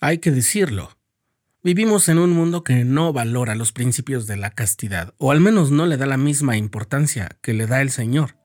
Hay 0.00 0.18
que 0.18 0.30
decirlo. 0.30 0.96
Vivimos 1.64 2.08
en 2.08 2.20
un 2.20 2.30
mundo 2.30 2.62
que 2.62 2.84
no 2.84 3.12
valora 3.12 3.56
los 3.56 3.72
principios 3.72 4.28
de 4.28 4.36
la 4.36 4.50
castidad, 4.50 5.12
o 5.18 5.32
al 5.32 5.40
menos 5.40 5.72
no 5.72 5.86
le 5.86 5.96
da 5.96 6.06
la 6.06 6.16
misma 6.16 6.56
importancia 6.56 7.36
que 7.42 7.52
le 7.52 7.66
da 7.66 7.80
el 7.80 7.90
Señor. 7.90 8.36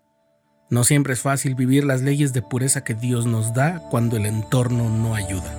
No 0.72 0.84
siempre 0.84 1.14
es 1.14 1.20
fácil 1.20 1.54
vivir 1.54 1.84
las 1.84 2.02
leyes 2.02 2.34
de 2.34 2.42
pureza 2.42 2.84
que 2.84 2.96
Dios 2.96 3.28
nos 3.28 3.54
da 3.54 3.84
cuando 3.92 4.18
el 4.18 4.26
entorno 4.26 4.90
no 4.90 5.14
ayuda. 5.14 5.56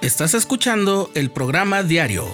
Estás 0.00 0.34
escuchando 0.34 1.10
el 1.16 1.32
programa 1.32 1.82
diario, 1.82 2.28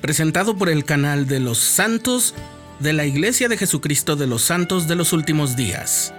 presentado 0.00 0.56
por 0.56 0.68
el 0.68 0.84
canal 0.84 1.26
de 1.26 1.40
los 1.40 1.58
santos 1.58 2.36
de 2.78 2.92
la 2.92 3.06
Iglesia 3.06 3.48
de 3.48 3.56
Jesucristo 3.56 4.14
de 4.14 4.28
los 4.28 4.42
Santos 4.42 4.86
de 4.86 4.94
los 4.94 5.12
Últimos 5.12 5.56
Días. 5.56 6.14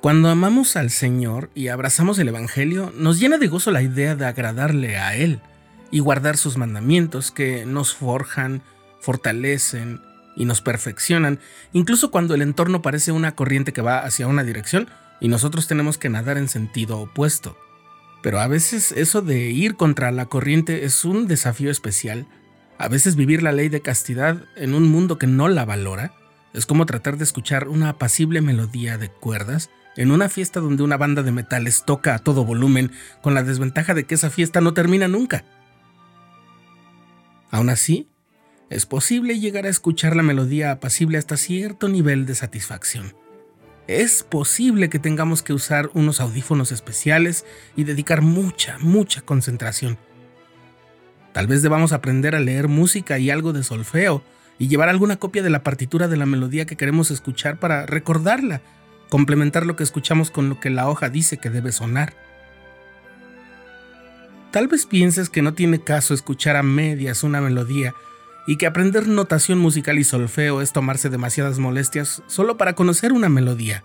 Cuando 0.00 0.30
amamos 0.30 0.76
al 0.76 0.88
Señor 0.88 1.50
y 1.54 1.68
abrazamos 1.68 2.18
el 2.18 2.28
Evangelio, 2.28 2.90
nos 2.96 3.20
llena 3.20 3.36
de 3.36 3.48
gozo 3.48 3.70
la 3.70 3.82
idea 3.82 4.16
de 4.16 4.24
agradarle 4.24 4.96
a 4.96 5.14
Él 5.14 5.40
y 5.90 5.98
guardar 5.98 6.38
sus 6.38 6.56
mandamientos 6.56 7.30
que 7.30 7.66
nos 7.66 7.92
forjan, 7.92 8.62
fortalecen 9.00 10.00
y 10.36 10.46
nos 10.46 10.62
perfeccionan, 10.62 11.38
incluso 11.74 12.10
cuando 12.10 12.34
el 12.34 12.40
entorno 12.40 12.80
parece 12.80 13.12
una 13.12 13.34
corriente 13.34 13.74
que 13.74 13.82
va 13.82 13.98
hacia 13.98 14.26
una 14.26 14.42
dirección 14.42 14.88
y 15.20 15.28
nosotros 15.28 15.66
tenemos 15.66 15.98
que 15.98 16.08
nadar 16.08 16.38
en 16.38 16.48
sentido 16.48 16.98
opuesto. 16.98 17.58
Pero 18.22 18.40
a 18.40 18.46
veces 18.46 18.92
eso 18.92 19.20
de 19.20 19.50
ir 19.50 19.76
contra 19.76 20.12
la 20.12 20.24
corriente 20.24 20.86
es 20.86 21.04
un 21.04 21.26
desafío 21.26 21.70
especial. 21.70 22.26
A 22.78 22.88
veces 22.88 23.16
vivir 23.16 23.42
la 23.42 23.52
ley 23.52 23.68
de 23.68 23.82
castidad 23.82 24.44
en 24.56 24.72
un 24.72 24.90
mundo 24.90 25.18
que 25.18 25.26
no 25.26 25.48
la 25.48 25.66
valora 25.66 26.14
es 26.54 26.64
como 26.64 26.86
tratar 26.86 27.18
de 27.18 27.24
escuchar 27.24 27.68
una 27.68 27.90
apacible 27.90 28.40
melodía 28.40 28.96
de 28.96 29.10
cuerdas 29.10 29.68
en 29.96 30.10
una 30.10 30.28
fiesta 30.28 30.60
donde 30.60 30.82
una 30.82 30.96
banda 30.96 31.22
de 31.22 31.32
metales 31.32 31.84
toca 31.84 32.14
a 32.14 32.18
todo 32.18 32.44
volumen, 32.44 32.92
con 33.22 33.34
la 33.34 33.42
desventaja 33.42 33.94
de 33.94 34.04
que 34.04 34.14
esa 34.14 34.30
fiesta 34.30 34.60
no 34.60 34.74
termina 34.74 35.08
nunca. 35.08 35.44
Aún 37.50 37.68
así, 37.68 38.08
es 38.70 38.86
posible 38.86 39.40
llegar 39.40 39.66
a 39.66 39.70
escuchar 39.70 40.14
la 40.14 40.22
melodía 40.22 40.70
apacible 40.70 41.18
hasta 41.18 41.36
cierto 41.36 41.88
nivel 41.88 42.24
de 42.24 42.36
satisfacción. 42.36 43.14
Es 43.88 44.22
posible 44.22 44.88
que 44.88 45.00
tengamos 45.00 45.42
que 45.42 45.52
usar 45.52 45.90
unos 45.94 46.20
audífonos 46.20 46.70
especiales 46.70 47.44
y 47.74 47.82
dedicar 47.82 48.22
mucha, 48.22 48.78
mucha 48.78 49.22
concentración. 49.22 49.98
Tal 51.32 51.48
vez 51.48 51.62
debamos 51.62 51.92
aprender 51.92 52.36
a 52.36 52.40
leer 52.40 52.68
música 52.68 53.18
y 53.18 53.30
algo 53.30 53.52
de 53.52 53.64
solfeo 53.64 54.22
y 54.58 54.68
llevar 54.68 54.88
alguna 54.88 55.16
copia 55.16 55.42
de 55.42 55.50
la 55.50 55.64
partitura 55.64 56.06
de 56.06 56.16
la 56.16 56.26
melodía 56.26 56.66
que 56.66 56.76
queremos 56.76 57.10
escuchar 57.10 57.58
para 57.58 57.86
recordarla 57.86 58.60
complementar 59.10 59.66
lo 59.66 59.76
que 59.76 59.82
escuchamos 59.82 60.30
con 60.30 60.48
lo 60.48 60.58
que 60.58 60.70
la 60.70 60.88
hoja 60.88 61.10
dice 61.10 61.36
que 61.36 61.50
debe 61.50 61.72
sonar. 61.72 62.14
Tal 64.50 64.66
vez 64.66 64.86
pienses 64.86 65.28
que 65.28 65.42
no 65.42 65.52
tiene 65.52 65.80
caso 65.80 66.14
escuchar 66.14 66.56
a 66.56 66.62
medias 66.62 67.22
una 67.22 67.40
melodía 67.40 67.94
y 68.46 68.56
que 68.56 68.66
aprender 68.66 69.06
notación 69.06 69.58
musical 69.58 69.98
y 69.98 70.04
solfeo 70.04 70.60
es 70.60 70.72
tomarse 70.72 71.08
demasiadas 71.08 71.58
molestias 71.58 72.22
solo 72.26 72.56
para 72.56 72.74
conocer 72.74 73.12
una 73.12 73.28
melodía. 73.28 73.84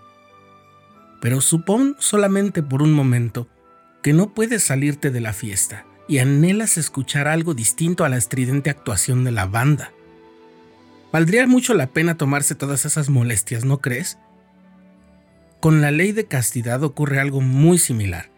Pero 1.20 1.40
supón 1.40 1.96
solamente 1.98 2.62
por 2.62 2.82
un 2.82 2.92
momento 2.92 3.46
que 4.02 4.12
no 4.12 4.34
puedes 4.34 4.62
salirte 4.62 5.10
de 5.10 5.20
la 5.20 5.32
fiesta 5.32 5.84
y 6.08 6.18
anhelas 6.18 6.78
escuchar 6.78 7.28
algo 7.28 7.54
distinto 7.54 8.04
a 8.04 8.08
la 8.08 8.16
estridente 8.16 8.70
actuación 8.70 9.24
de 9.24 9.32
la 9.32 9.46
banda. 9.46 9.92
Valdría 11.12 11.46
mucho 11.46 11.74
la 11.74 11.88
pena 11.88 12.16
tomarse 12.16 12.54
todas 12.54 12.84
esas 12.84 13.08
molestias, 13.08 13.64
¿no 13.64 13.78
crees? 13.78 14.18
Con 15.60 15.80
la 15.80 15.90
ley 15.90 16.12
de 16.12 16.26
castidad 16.26 16.82
ocurre 16.82 17.20
algo 17.20 17.40
muy 17.40 17.78
similar. 17.78 18.30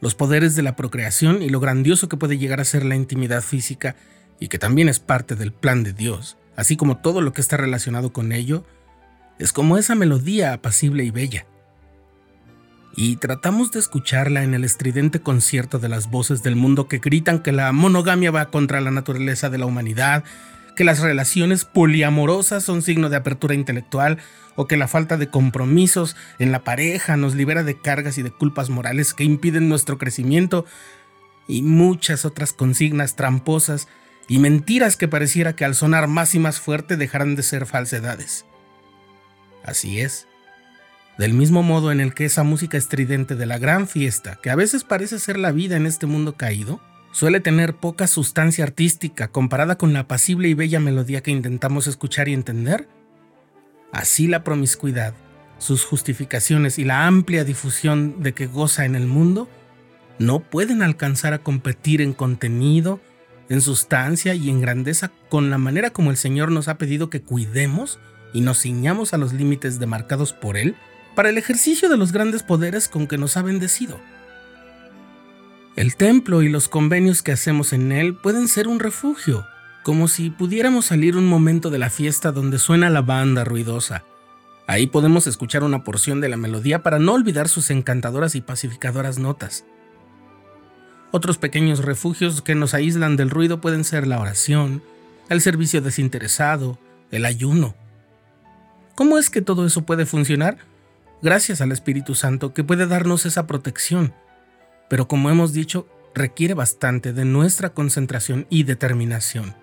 Los 0.00 0.14
poderes 0.14 0.54
de 0.54 0.62
la 0.62 0.76
procreación 0.76 1.42
y 1.42 1.48
lo 1.48 1.60
grandioso 1.60 2.08
que 2.08 2.16
puede 2.16 2.38
llegar 2.38 2.60
a 2.60 2.64
ser 2.64 2.84
la 2.84 2.96
intimidad 2.96 3.42
física, 3.42 3.96
y 4.38 4.48
que 4.48 4.58
también 4.58 4.88
es 4.88 5.00
parte 5.00 5.34
del 5.34 5.52
plan 5.52 5.82
de 5.82 5.92
Dios, 5.92 6.36
así 6.56 6.76
como 6.76 6.98
todo 6.98 7.20
lo 7.20 7.32
que 7.32 7.40
está 7.40 7.56
relacionado 7.56 8.12
con 8.12 8.32
ello, 8.32 8.64
es 9.38 9.52
como 9.52 9.78
esa 9.78 9.94
melodía 9.94 10.52
apacible 10.52 11.04
y 11.04 11.10
bella. 11.10 11.46
Y 12.94 13.16
tratamos 13.16 13.72
de 13.72 13.80
escucharla 13.80 14.42
en 14.42 14.54
el 14.54 14.64
estridente 14.64 15.20
concierto 15.20 15.78
de 15.78 15.88
las 15.88 16.10
voces 16.10 16.42
del 16.42 16.56
mundo 16.56 16.88
que 16.88 16.98
gritan 16.98 17.40
que 17.40 17.52
la 17.52 17.70
monogamia 17.72 18.30
va 18.30 18.50
contra 18.50 18.80
la 18.80 18.90
naturaleza 18.90 19.50
de 19.50 19.58
la 19.58 19.66
humanidad, 19.66 20.24
que 20.76 20.84
las 20.84 21.00
relaciones 21.00 21.64
poliamorosas 21.64 22.62
son 22.62 22.82
signo 22.82 23.08
de 23.08 23.16
apertura 23.16 23.54
intelectual 23.54 24.18
o 24.54 24.68
que 24.68 24.76
la 24.76 24.86
falta 24.86 25.16
de 25.16 25.28
compromisos 25.28 26.14
en 26.38 26.52
la 26.52 26.62
pareja 26.62 27.16
nos 27.16 27.34
libera 27.34 27.64
de 27.64 27.80
cargas 27.80 28.18
y 28.18 28.22
de 28.22 28.30
culpas 28.30 28.70
morales 28.70 29.12
que 29.12 29.24
impiden 29.24 29.68
nuestro 29.68 29.98
crecimiento 29.98 30.64
y 31.48 31.62
muchas 31.62 32.24
otras 32.24 32.52
consignas 32.52 33.16
tramposas 33.16 33.88
y 34.28 34.38
mentiras 34.38 34.96
que 34.96 35.08
pareciera 35.08 35.54
que 35.54 35.64
al 35.64 35.74
sonar 35.74 36.06
más 36.06 36.34
y 36.34 36.38
más 36.38 36.60
fuerte 36.60 36.96
dejarán 36.96 37.34
de 37.34 37.42
ser 37.42 37.66
falsedades. 37.66 38.44
Así 39.64 40.00
es. 40.00 40.28
Del 41.18 41.32
mismo 41.32 41.62
modo 41.62 41.92
en 41.92 42.00
el 42.00 42.12
que 42.12 42.26
esa 42.26 42.42
música 42.42 42.76
estridente 42.76 43.36
de 43.36 43.46
la 43.46 43.58
gran 43.58 43.88
fiesta, 43.88 44.38
que 44.42 44.50
a 44.50 44.56
veces 44.56 44.84
parece 44.84 45.18
ser 45.18 45.38
la 45.38 45.50
vida 45.50 45.76
en 45.76 45.86
este 45.86 46.06
mundo 46.06 46.36
caído, 46.36 46.80
suele 47.16 47.40
tener 47.40 47.76
poca 47.76 48.06
sustancia 48.06 48.62
artística 48.62 49.28
comparada 49.28 49.78
con 49.78 49.94
la 49.94 50.00
apacible 50.00 50.48
y 50.48 50.54
bella 50.54 50.80
melodía 50.80 51.22
que 51.22 51.30
intentamos 51.30 51.86
escuchar 51.86 52.28
y 52.28 52.34
entender? 52.34 52.90
Así 53.90 54.26
la 54.26 54.44
promiscuidad, 54.44 55.14
sus 55.56 55.86
justificaciones 55.86 56.78
y 56.78 56.84
la 56.84 57.06
amplia 57.06 57.44
difusión 57.44 58.22
de 58.22 58.34
que 58.34 58.46
goza 58.46 58.84
en 58.84 58.94
el 58.94 59.06
mundo 59.06 59.48
no 60.18 60.40
pueden 60.40 60.82
alcanzar 60.82 61.32
a 61.32 61.38
competir 61.38 62.02
en 62.02 62.12
contenido, 62.12 63.00
en 63.48 63.62
sustancia 63.62 64.34
y 64.34 64.50
en 64.50 64.60
grandeza 64.60 65.10
con 65.30 65.48
la 65.48 65.56
manera 65.56 65.88
como 65.88 66.10
el 66.10 66.18
Señor 66.18 66.52
nos 66.52 66.68
ha 66.68 66.76
pedido 66.76 67.08
que 67.08 67.22
cuidemos 67.22 67.98
y 68.34 68.42
nos 68.42 68.60
ciñamos 68.60 69.14
a 69.14 69.16
los 69.16 69.32
límites 69.32 69.78
demarcados 69.78 70.34
por 70.34 70.58
Él 70.58 70.76
para 71.14 71.30
el 71.30 71.38
ejercicio 71.38 71.88
de 71.88 71.96
los 71.96 72.12
grandes 72.12 72.42
poderes 72.42 72.88
con 72.88 73.06
que 73.06 73.16
nos 73.16 73.38
ha 73.38 73.42
bendecido. 73.42 73.98
El 75.76 75.96
templo 75.96 76.40
y 76.40 76.48
los 76.48 76.70
convenios 76.70 77.22
que 77.22 77.32
hacemos 77.32 77.74
en 77.74 77.92
él 77.92 78.14
pueden 78.14 78.48
ser 78.48 78.66
un 78.66 78.80
refugio, 78.80 79.46
como 79.82 80.08
si 80.08 80.30
pudiéramos 80.30 80.86
salir 80.86 81.18
un 81.18 81.26
momento 81.26 81.68
de 81.68 81.76
la 81.76 81.90
fiesta 81.90 82.32
donde 82.32 82.58
suena 82.58 82.88
la 82.88 83.02
banda 83.02 83.44
ruidosa. 83.44 84.02
Ahí 84.66 84.86
podemos 84.86 85.26
escuchar 85.26 85.62
una 85.64 85.84
porción 85.84 86.22
de 86.22 86.30
la 86.30 86.38
melodía 86.38 86.82
para 86.82 86.98
no 86.98 87.12
olvidar 87.12 87.48
sus 87.48 87.68
encantadoras 87.68 88.34
y 88.34 88.40
pacificadoras 88.40 89.18
notas. 89.18 89.66
Otros 91.12 91.36
pequeños 91.36 91.84
refugios 91.84 92.40
que 92.40 92.54
nos 92.54 92.72
aíslan 92.72 93.16
del 93.16 93.28
ruido 93.28 93.60
pueden 93.60 93.84
ser 93.84 94.06
la 94.06 94.18
oración, 94.18 94.82
el 95.28 95.42
servicio 95.42 95.82
desinteresado, 95.82 96.78
el 97.10 97.26
ayuno. 97.26 97.74
¿Cómo 98.94 99.18
es 99.18 99.28
que 99.28 99.42
todo 99.42 99.66
eso 99.66 99.82
puede 99.82 100.06
funcionar? 100.06 100.56
Gracias 101.20 101.60
al 101.60 101.70
Espíritu 101.70 102.14
Santo 102.14 102.54
que 102.54 102.64
puede 102.64 102.86
darnos 102.86 103.26
esa 103.26 103.46
protección 103.46 104.14
pero 104.88 105.08
como 105.08 105.30
hemos 105.30 105.52
dicho, 105.52 105.86
requiere 106.14 106.54
bastante 106.54 107.12
de 107.12 107.24
nuestra 107.24 107.70
concentración 107.70 108.46
y 108.50 108.62
determinación. 108.62 109.54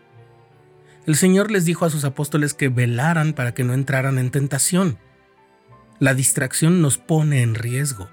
El 1.05 1.15
Señor 1.15 1.51
les 1.51 1.65
dijo 1.65 1.85
a 1.85 1.89
sus 1.89 2.05
apóstoles 2.05 2.53
que 2.53 2.69
velaran 2.69 3.33
para 3.33 3.53
que 3.53 3.63
no 3.63 3.73
entraran 3.73 4.17
en 4.17 4.31
tentación. 4.31 4.97
La 5.99 6.13
distracción 6.13 6.81
nos 6.81 6.97
pone 6.97 7.41
en 7.41 7.55
riesgo. 7.55 8.07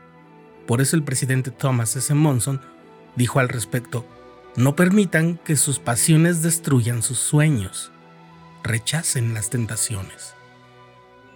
Por 0.67 0.81
eso 0.81 0.97
el 0.97 1.05
presidente 1.05 1.51
Thomas 1.51 1.95
S. 1.97 2.13
Monson 2.15 2.61
dijo 3.17 3.39
al 3.39 3.49
respecto, 3.49 4.07
no 4.57 4.75
permitan 4.75 5.39
que 5.39 5.57
sus 5.57 5.79
pasiones 5.79 6.43
destruyan 6.43 7.03
sus 7.03 7.19
sueños. 7.19 7.93
Rechacen 8.65 9.35
las 9.35 9.51
tentaciones. 9.51 10.35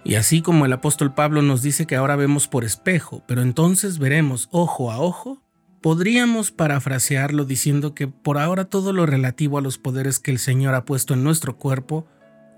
Y 0.03 0.15
así 0.15 0.41
como 0.41 0.65
el 0.65 0.73
apóstol 0.73 1.13
Pablo 1.13 1.41
nos 1.41 1.61
dice 1.61 1.87
que 1.87 1.95
ahora 1.95 2.15
vemos 2.15 2.47
por 2.47 2.63
espejo, 2.63 3.23
pero 3.27 3.41
entonces 3.41 3.97
veremos 3.97 4.49
ojo 4.51 4.91
a 4.91 4.99
ojo, 4.99 5.41
Podríamos 5.85 6.49
parafrasearlo 6.49 7.45
diciendo 7.45 7.93
que 7.93 8.07
por 8.07 8.39
ahora 8.39 8.65
todo 8.65 8.91
lo 8.91 9.05
relativo 9.05 9.59
a 9.59 9.61
los 9.61 9.77
poderes 9.77 10.17
que 10.17 10.31
el 10.31 10.39
Señor 10.39 10.73
ha 10.73 10.83
puesto 10.83 11.13
en 11.13 11.23
nuestro 11.23 11.57
cuerpo 11.57 12.07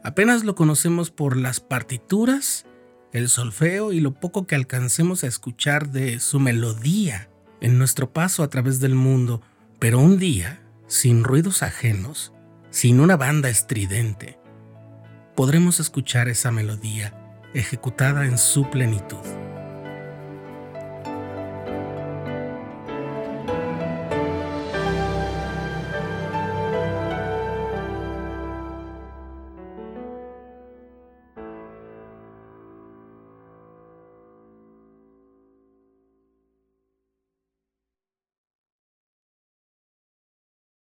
apenas 0.01 0.45
lo 0.45 0.55
conocemos 0.55 1.11
por 1.11 1.35
las 1.35 1.59
partituras, 1.59 2.65
el 3.11 3.27
solfeo 3.27 3.91
y 3.91 3.99
lo 3.99 4.13
poco 4.13 4.47
que 4.47 4.55
alcancemos 4.55 5.25
a 5.25 5.27
escuchar 5.27 5.89
de 5.89 6.21
su 6.21 6.39
melodía 6.39 7.29
en 7.59 7.77
nuestro 7.77 8.13
paso 8.13 8.43
a 8.43 8.49
través 8.49 8.79
del 8.79 8.95
mundo, 8.95 9.41
pero 9.77 9.99
un 9.99 10.17
día, 10.17 10.61
sin 10.87 11.25
ruidos 11.25 11.63
ajenos, 11.63 12.31
sin 12.69 13.01
una 13.01 13.17
banda 13.17 13.49
estridente, 13.49 14.39
podremos 15.35 15.81
escuchar 15.81 16.29
esa 16.29 16.51
melodía 16.51 17.13
ejecutada 17.53 18.25
en 18.25 18.37
su 18.37 18.69
plenitud. 18.69 19.46